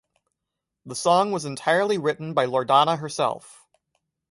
[0.87, 3.67] The song was entirely written by Loredana herself.